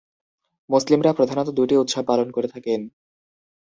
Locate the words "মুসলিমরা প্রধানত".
0.69-1.47